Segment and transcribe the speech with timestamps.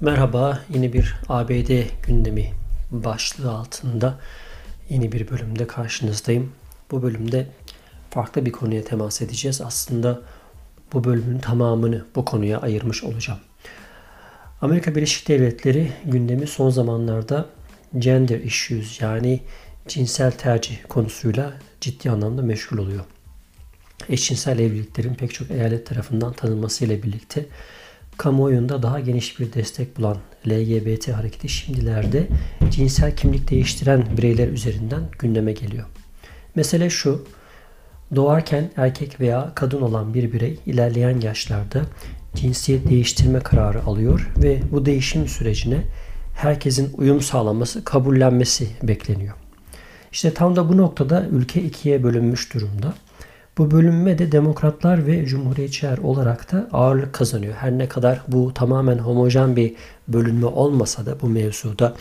[0.00, 1.70] Merhaba, yeni bir ABD
[2.06, 2.52] gündemi
[2.90, 4.18] başlığı altında
[4.88, 6.52] yeni bir bölümde karşınızdayım.
[6.90, 7.46] Bu bölümde
[8.10, 9.60] farklı bir konuya temas edeceğiz.
[9.60, 10.20] Aslında
[10.92, 13.38] bu bölümün tamamını bu konuya ayırmış olacağım.
[14.62, 17.46] Amerika Birleşik Devletleri gündemi son zamanlarda
[17.98, 19.40] gender issues yani
[19.88, 23.04] cinsel tercih konusuyla ciddi anlamda meşgul oluyor.
[24.08, 27.46] Eşcinsel evliliklerin pek çok eyalet tarafından tanınmasıyla birlikte
[28.18, 30.16] kamuoyunda daha geniş bir destek bulan
[30.48, 32.28] LGBT hareketi şimdilerde
[32.70, 35.86] cinsel kimlik değiştiren bireyler üzerinden gündeme geliyor.
[36.54, 37.24] Mesele şu,
[38.14, 41.80] doğarken erkek veya kadın olan bir birey ilerleyen yaşlarda
[42.34, 45.82] cinsiyet değiştirme kararı alıyor ve bu değişim sürecine
[46.36, 49.34] herkesin uyum sağlaması, kabullenmesi bekleniyor.
[50.12, 52.94] İşte tam da bu noktada ülke ikiye bölünmüş durumda.
[53.58, 57.54] Bu bölünme de demokratlar ve cumhuriyetçiler olarak da ağırlık kazanıyor.
[57.54, 59.74] Her ne kadar bu tamamen homojen bir
[60.08, 61.94] bölünme olmasa da bu mevzuda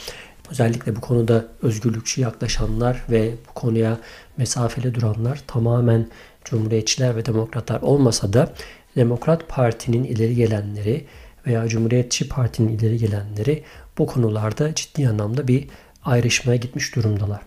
[0.51, 3.97] özellikle bu konuda özgürlükçü yaklaşanlar ve bu konuya
[4.37, 6.07] mesafeli duranlar tamamen
[6.45, 8.53] cumhuriyetçiler ve demokratlar olmasa da
[8.95, 11.05] Demokrat Parti'nin ileri gelenleri
[11.47, 13.63] veya Cumhuriyetçi Parti'nin ileri gelenleri
[13.97, 15.67] bu konularda ciddi anlamda bir
[16.05, 17.41] ayrışmaya gitmiş durumdalar.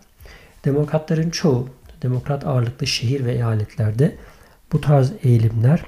[0.65, 1.69] Demokratların çoğu
[2.01, 4.15] demokrat ağırlıklı şehir ve eyaletlerde
[4.71, 5.83] bu tarz eğilimler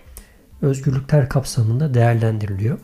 [0.62, 2.80] özgürlükler kapsamında değerlendiriliyor.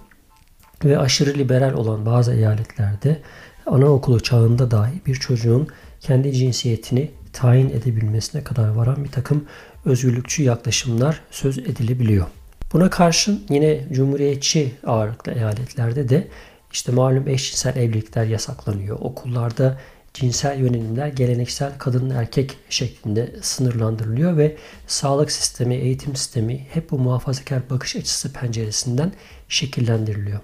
[0.86, 3.22] Ve aşırı liberal olan bazı eyaletlerde
[3.66, 5.67] anaokulu çağında dahi bir çocuğun
[6.00, 9.45] kendi cinsiyetini tayin edebilmesine kadar varan bir takım
[9.86, 12.25] özgürlükçü yaklaşımlar söz edilebiliyor.
[12.73, 16.28] Buna karşın yine cumhuriyetçi ağırlıklı eyaletlerde de
[16.72, 18.98] işte malum eşcinsel evlilikler yasaklanıyor.
[19.00, 19.78] Okullarda
[20.19, 24.55] cinsel yönelimler geleneksel kadın erkek şeklinde sınırlandırılıyor ve
[24.87, 29.11] sağlık sistemi, eğitim sistemi hep bu muhafazakar bakış açısı penceresinden
[29.49, 30.39] şekillendiriliyor.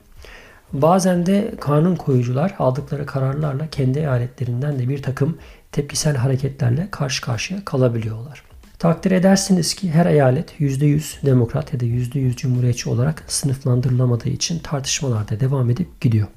[0.73, 5.37] Bazen de kanun koyucular aldıkları kararlarla kendi eyaletlerinden de bir takım
[5.71, 8.43] tepkisel hareketlerle karşı karşıya kalabiliyorlar.
[8.79, 15.29] Takdir edersiniz ki her eyalet %100 demokrat ya da %100 cumhuriyetçi olarak sınıflandırılamadığı için tartışmalar
[15.29, 16.27] da devam edip gidiyor.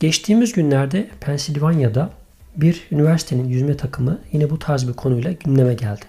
[0.00, 2.19] Geçtiğimiz günlerde Pensilvanya'da
[2.56, 6.04] bir üniversitenin yüzme takımı yine bu tarz bir konuyla gündeme geldi.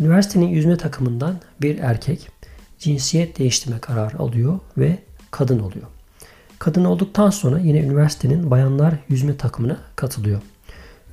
[0.00, 2.28] Üniversitenin yüzme takımından bir erkek
[2.78, 4.98] cinsiyet değiştirme kararı alıyor ve
[5.30, 5.86] kadın oluyor.
[6.58, 10.40] Kadın olduktan sonra yine üniversitenin bayanlar yüzme takımına katılıyor.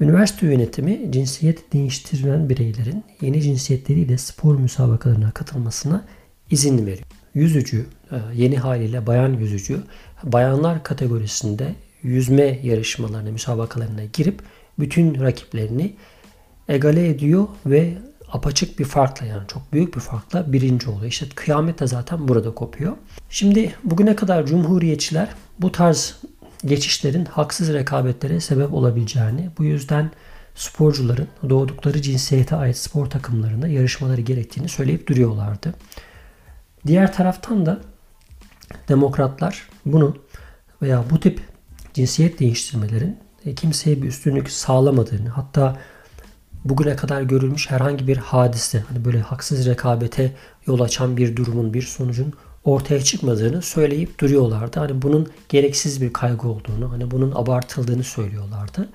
[0.02, 6.06] Üniversite yönetimi cinsiyet değiştirilen bireylerin yeni cinsiyetleriyle spor müsabakalarına katılmasına
[6.52, 7.08] izin veriyor.
[7.34, 9.84] Yüzücü, e, yeni haliyle bayan yüzücü,
[10.24, 14.42] bayanlar kategorisinde yüzme yarışmalarına, müsabakalarına girip
[14.80, 15.94] bütün rakiplerini
[16.68, 17.94] egale ediyor ve
[18.32, 21.12] apaçık bir farkla yani çok büyük bir farkla birinci oluyor.
[21.12, 22.94] İşte kıyamet de zaten burada kopuyor.
[23.30, 25.30] Şimdi bugüne kadar cumhuriyetçiler
[25.60, 26.16] bu tarz
[26.66, 30.12] geçişlerin haksız rekabetlere sebep olabileceğini, bu yüzden
[30.56, 35.74] sporcuların doğdukları cinsiyete ait spor takımlarında yarışmaları gerektiğini söyleyip duruyorlardı.
[36.88, 37.82] Diğer taraftan da
[38.90, 40.18] demokratlar bunu
[40.82, 41.42] veya bu tip
[42.00, 45.78] cinsiyet değiştirmelerin e, kimseye bir üstünlük sağlamadığını hatta
[46.66, 50.32] bugüne kadar görülmüş herhangi bir hadise hani böyle haksız rekabete
[50.68, 52.34] yol açan bir durumun bir sonucun
[52.64, 54.80] ortaya çıkmadığını söyleyip duruyorlardı.
[54.80, 58.90] Hani bunun gereksiz bir kaygı olduğunu, hani bunun abartıldığını söylüyorlardı.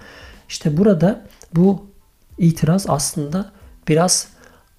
[0.49, 1.87] İşte burada bu
[2.39, 3.53] itiraz aslında
[3.89, 4.29] biraz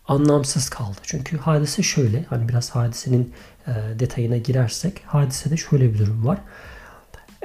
[0.08, 0.98] anlamsız kaldı.
[1.04, 3.34] Çünkü hadise şöyle, hani biraz hadisenin
[3.68, 6.40] e, detayına girersek, hadisede şöyle bir durum var.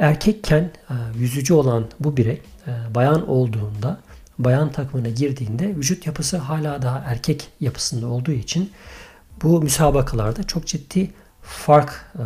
[0.00, 4.00] Erkekken e, yüzücü olan bu birey e, bayan olduğunda,
[4.38, 8.70] bayan takımına girdiğinde vücut yapısı hala daha erkek yapısında olduğu için
[9.42, 11.10] bu müsabakalarda çok ciddi
[11.42, 12.24] fark e,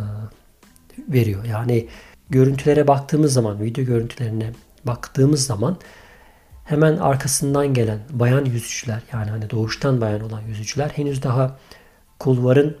[1.13, 1.45] veriyor.
[1.45, 1.87] Yani
[2.29, 4.51] görüntülere baktığımız zaman, video görüntülerine
[4.85, 5.77] baktığımız zaman
[6.63, 11.57] hemen arkasından gelen bayan yüzücüler yani hani doğuştan bayan olan yüzücüler henüz daha
[12.19, 12.77] kulvarın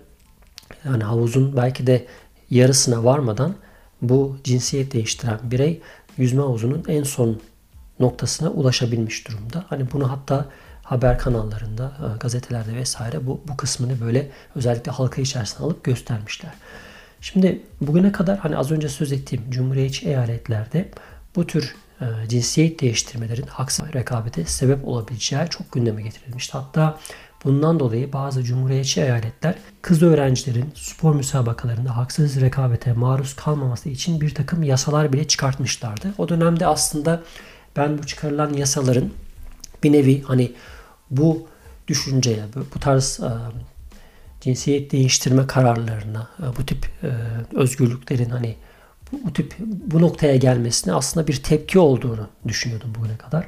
[0.85, 2.05] yani havuzun belki de
[2.49, 3.55] yarısına varmadan
[4.01, 5.81] bu cinsiyet değiştiren birey
[6.17, 7.41] yüzme havuzunun en son
[7.99, 9.65] noktasına ulaşabilmiş durumda.
[9.69, 10.45] Hani bunu hatta
[10.83, 16.51] haber kanallarında, e, gazetelerde vesaire bu, bu kısmını böyle özellikle halka içerisine alıp göstermişler.
[17.21, 20.89] Şimdi bugüne kadar hani az önce söz ettiğim cumhuriyetçi eyaletlerde
[21.35, 26.57] bu tür e, cinsiyet değiştirmelerin haksız rekabete sebep olabileceği çok gündeme getirilmişti.
[26.57, 26.99] Hatta
[27.45, 34.35] bundan dolayı bazı cumhuriyetçi eyaletler kız öğrencilerin spor müsabakalarında haksız rekabete maruz kalmaması için bir
[34.35, 36.13] takım yasalar bile çıkartmışlardı.
[36.17, 37.23] O dönemde aslında
[37.75, 39.11] ben bu çıkarılan yasaların
[39.83, 40.51] bir nevi hani
[41.11, 41.47] bu
[41.87, 42.43] düşünceye,
[42.75, 43.29] bu tarz e,
[44.41, 47.09] cinsiyet değiştirme kararlarına, e, bu tip e,
[47.57, 48.55] özgürlüklerin hani
[49.11, 53.47] bu tip bu noktaya gelmesine aslında bir tepki olduğunu düşünüyordum bugüne kadar.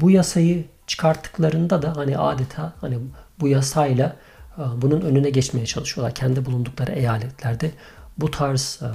[0.00, 2.98] Bu yasayı çıkarttıklarında da hani adeta hani
[3.40, 4.16] bu yasayla
[4.58, 6.14] e, bunun önüne geçmeye çalışıyorlar.
[6.14, 7.70] Kendi bulundukları eyaletlerde
[8.18, 8.88] bu tarz e,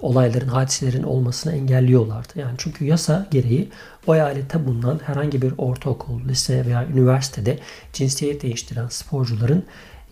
[0.00, 2.38] olayların, hadiselerin olmasını engelliyorlardı.
[2.38, 3.68] Yani çünkü yasa gereği
[4.06, 7.58] o eyalette bulunan herhangi bir ortaokul, lise veya üniversitede
[7.92, 9.64] cinsiyet değiştiren sporcuların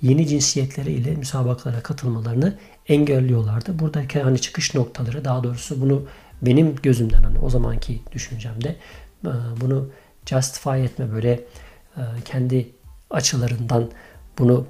[0.02, 2.58] yeni cinsiyetlere ile müsabakalara katılmalarını
[2.88, 3.78] engelliyorlardı.
[3.78, 6.06] Buradaki hani çıkış noktaları daha doğrusu bunu
[6.42, 8.76] benim gözümden hani o zamanki düşüncemde
[9.24, 9.30] e,
[9.60, 9.88] bunu
[10.26, 11.32] justify etme böyle
[11.96, 12.73] e, kendi
[13.11, 13.90] açılarından
[14.38, 14.67] bunu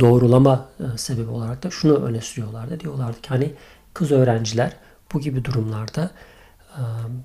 [0.00, 2.80] doğrulama e, sebebi olarak da şunu öne sürüyorlardı.
[2.80, 3.54] Diyorlardı ki hani
[3.94, 4.72] kız öğrenciler
[5.12, 6.10] bu gibi durumlarda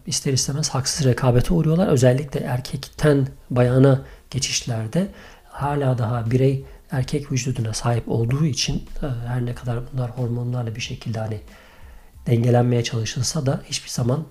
[0.06, 1.88] ister istemez haksız rekabete uğruyorlar.
[1.88, 4.02] Özellikle erkekten bayana
[4.32, 5.08] geçişlerde
[5.44, 8.86] hala daha birey erkek vücuduna sahip olduğu için
[9.28, 11.42] her ne kadar bunlar hormonlarla bir şekilde hani
[12.28, 14.26] dengelenmeye çalışılsa da hiçbir zaman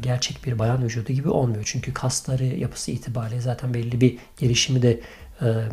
[0.00, 1.62] gerçek bir bayan vücudu gibi olmuyor.
[1.66, 5.00] Çünkü kasları yapısı itibariyle zaten belli bir gelişimi de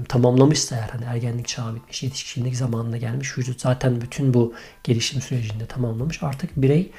[0.09, 4.53] tamamlamışsa eğer hani ergenlik çağı bitmiş, yetişkinlik zamanına gelmiş vücut zaten bütün bu
[4.83, 6.23] gelişim sürecinde tamamlamış.
[6.23, 6.91] Artık birey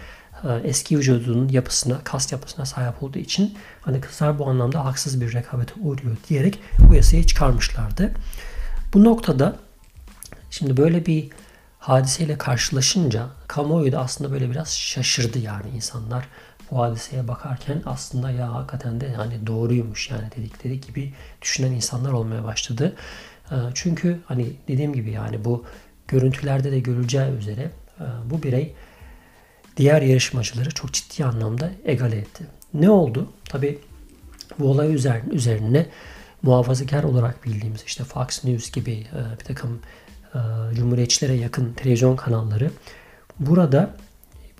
[0.64, 5.74] eski vücudunun yapısına, kas yapısına sahip olduğu için hani kızlar bu anlamda haksız bir rekabete
[5.80, 6.58] uğruyor diyerek
[6.90, 8.12] bu yasayı çıkarmışlardı.
[8.94, 9.56] Bu noktada
[10.50, 11.28] şimdi böyle bir
[11.78, 16.28] hadiseyle karşılaşınca kamuoyu da aslında böyle biraz şaşırdı yani insanlar
[16.70, 21.12] bu hadiseye bakarken aslında ya hakikaten de hani doğruymuş yani dedikleri gibi
[21.42, 22.96] düşünen insanlar olmaya başladı.
[23.50, 25.64] Ee, çünkü hani dediğim gibi yani bu
[26.08, 27.70] görüntülerde de görüleceği üzere
[28.00, 28.74] e, bu birey
[29.76, 32.46] diğer yarışmacıları çok ciddi anlamda egale etti.
[32.74, 33.28] Ne oldu?
[33.44, 33.78] Tabi
[34.58, 34.94] bu olay
[35.30, 35.86] üzerine
[36.42, 39.80] muhafazakar olarak bildiğimiz işte Fox News gibi e, bir takım
[40.34, 40.38] e,
[40.74, 42.70] cumhuriyetçilere yakın televizyon kanalları
[43.38, 43.96] burada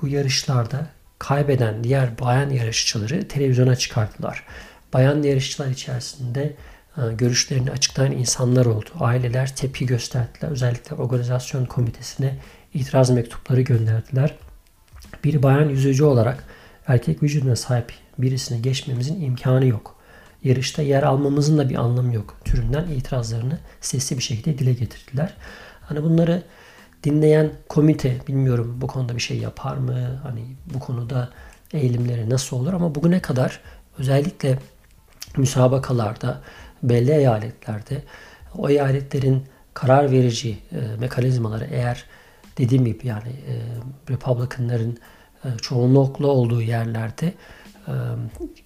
[0.03, 0.87] bu yarışlarda
[1.21, 4.45] kaybeden diğer bayan yarışçıları televizyona çıkarttılar.
[4.93, 6.57] Bayan yarışçılar içerisinde
[6.97, 8.91] e, görüşlerini açıklayan insanlar oldu.
[9.01, 10.51] Aileler tepki gösterdiler.
[10.51, 12.37] Özellikle organizasyon komitesine
[12.75, 14.35] itiraz mektupları gönderdiler.
[15.25, 16.45] Bir bayan yüzücü olarak
[16.87, 20.01] erkek vücuduna sahip birisine geçmemizin imkanı yok
[20.45, 25.35] yarışta yer almamızın da bir anlamı yok türünden itirazlarını sesli bir şekilde dile getirdiler.
[25.81, 26.43] Hani bunları
[27.05, 30.21] dinleyen komite bilmiyorum bu konuda bir şey yapar mı?
[30.23, 30.45] Hani
[30.75, 31.29] bu konuda
[31.73, 33.61] eğilimleri nasıl olur ama bugüne kadar
[33.99, 34.59] özellikle
[35.37, 36.41] müsabakalarda
[36.83, 38.03] belli eyaletlerde
[38.59, 39.45] o eyaletlerin
[39.75, 42.05] karar verici e, mekanizmaları eğer
[42.59, 43.55] dediğim gibi yani e,
[44.11, 44.99] Republicanların
[45.45, 47.35] e, çoğunlukla olduğu yerlerde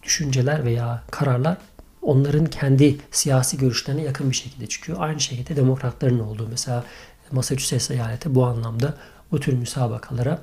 [0.02, 1.56] düşünceler veya kararlar
[2.02, 4.98] onların kendi siyasi görüşlerine yakın bir şekilde çıkıyor.
[5.00, 6.84] Aynı şekilde demokratların olduğu mesela
[7.32, 8.94] Massachusetts eyaleti bu anlamda
[9.32, 10.42] bu tür müsabakalara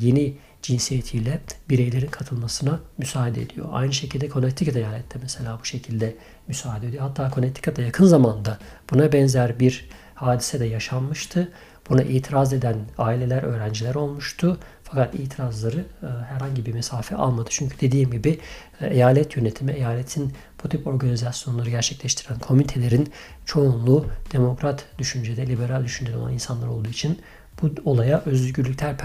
[0.00, 1.40] yeni cinsiyetiyle
[1.70, 3.66] bireylerin katılmasına müsaade ediyor.
[3.72, 6.16] Aynı şekilde Connecticut eyalette mesela bu şekilde
[6.48, 7.02] müsaade ediyor.
[7.02, 8.58] Hatta Connecticut'ta yakın zamanda
[8.90, 11.52] buna benzer bir hadise de yaşanmıştı.
[11.88, 14.58] Buna itiraz eden aileler, öğrenciler olmuştu.
[14.84, 17.48] Fakat itirazları e, herhangi bir mesafe almadı.
[17.52, 18.38] Çünkü dediğim gibi
[18.80, 20.32] e, eyalet yönetimi, eyaletin
[20.64, 23.12] bu tip organizasyonları gerçekleştiren komitelerin
[23.44, 27.20] çoğunluğu demokrat düşüncede, liberal düşüncede olan insanlar olduğu için
[27.62, 28.96] bu olaya özgürlükler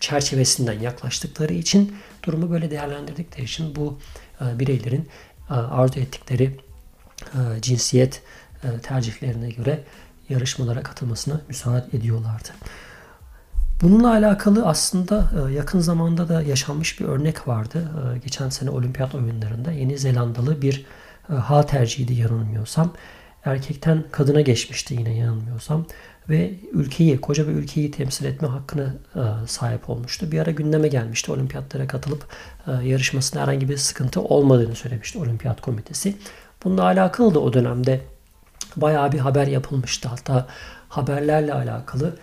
[0.00, 3.98] çerçevesinden yaklaştıkları için durumu böyle değerlendirdikleri için bu
[4.40, 5.08] e, bireylerin
[5.48, 6.56] arzu ettikleri
[7.60, 8.22] cinsiyet
[8.82, 9.84] tercihlerine göre
[10.28, 12.48] yarışmalara katılmasına müsaade ediyorlardı.
[13.82, 17.90] Bununla alakalı aslında e, yakın zamanda da yaşanmış bir örnek vardı.
[18.14, 20.86] E, geçen sene olimpiyat oyunlarında Yeni Zelandalı bir
[21.30, 22.92] e, ha tercihiydi yanılmıyorsam.
[23.44, 25.86] Erkekten kadına geçmişti yine yanılmıyorsam.
[26.28, 28.94] Ve ülkeyi, koca bir ülkeyi temsil etme hakkına
[29.46, 30.32] sahip olmuştu.
[30.32, 31.32] Bir ara gündeme gelmişti.
[31.32, 32.26] Olimpiyatlara katılıp
[32.66, 36.16] yarışmasında herhangi bir sıkıntı olmadığını söylemişti olimpiyat komitesi.
[36.64, 38.00] Bununla alakalı da o dönemde
[38.76, 40.08] bayağı bir haber yapılmıştı.
[40.08, 40.46] Hatta
[40.88, 42.16] haberlerle alakalı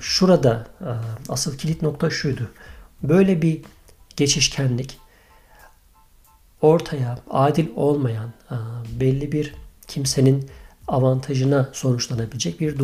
[0.00, 0.90] şurada e,
[1.28, 2.50] asıl kilit nokta şuydu.
[3.02, 3.60] Böyle bir
[4.16, 4.98] geçişkenlik
[6.62, 8.56] ortaya adil olmayan e,
[9.00, 9.54] belli bir
[9.88, 10.50] kimsenin
[10.88, 12.78] avantajına sonuçlanabilecek bir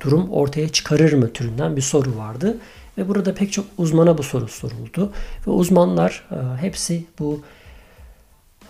[0.00, 2.56] durum ortaya çıkarır mı türünden bir soru vardı.
[2.98, 5.12] Ve burada pek çok uzmana bu soru soruldu.
[5.46, 7.40] Ve uzmanlar e, hepsi bu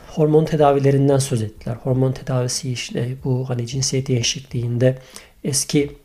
[0.09, 1.77] hormon tedavilerinden söz ettiler.
[1.83, 4.99] Hormon tedavisi işte bu hani cinsiyet değişikliğinde
[5.45, 5.97] eski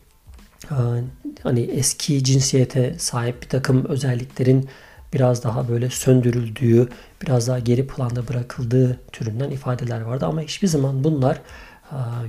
[1.43, 4.69] hani eski cinsiyete sahip bir takım özelliklerin
[5.13, 6.89] biraz daha böyle söndürüldüğü,
[7.21, 10.25] biraz daha geri planda bırakıldığı türünden ifadeler vardı.
[10.25, 11.41] Ama hiçbir zaman bunlar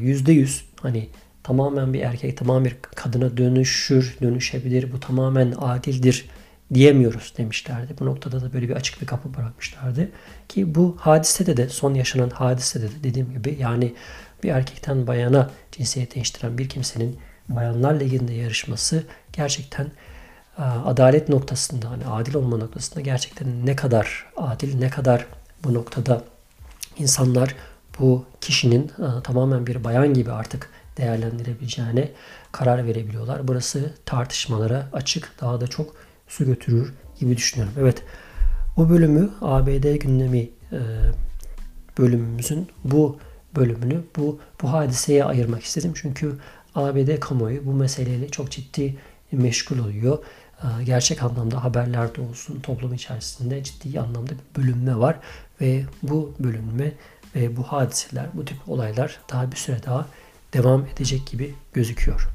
[0.00, 1.08] yüzde yüz hani
[1.42, 4.92] tamamen bir erkek tamamen bir kadına dönüşür, dönüşebilir.
[4.92, 6.28] Bu tamamen adildir
[6.74, 7.94] diyemiyoruz demişlerdi.
[8.00, 10.08] Bu noktada da böyle bir açık bir kapı bırakmışlardı.
[10.48, 13.94] Ki bu hadisede de son yaşanan hadisede de dediğim gibi yani
[14.42, 17.16] bir erkekten bayana cinsiyet değiştiren bir kimsenin
[17.48, 19.86] bayanlar liginde yarışması gerçekten
[20.84, 25.26] adalet noktasında hani adil olma noktasında gerçekten ne kadar adil ne kadar
[25.64, 26.24] bu noktada
[26.98, 27.54] insanlar
[27.98, 28.90] bu kişinin
[29.24, 32.10] tamamen bir bayan gibi artık değerlendirebileceğine
[32.52, 33.48] karar verebiliyorlar.
[33.48, 35.94] Burası tartışmalara açık, daha da çok
[36.28, 37.74] su götürür gibi düşünüyorum.
[37.80, 38.02] Evet,
[38.76, 40.80] bu bölümü ABD gündemi e,
[41.98, 43.18] bölümümüzün bu
[43.56, 45.92] bölümünü bu bu hadiseye ayırmak istedim.
[45.94, 46.38] Çünkü
[46.76, 48.96] ABD kamuoyu bu meseleyle çok ciddi
[49.32, 50.18] meşgul oluyor.
[50.62, 55.18] E, gerçek anlamda haberlerde olsun toplum içerisinde ciddi anlamda bir bölünme var
[55.60, 56.92] ve bu bölünme
[57.36, 60.06] ve bu hadiseler, bu tip olaylar daha bir süre daha
[60.52, 62.28] devam edecek gibi gözüküyor.